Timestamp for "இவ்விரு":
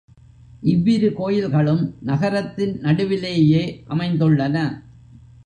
0.63-1.09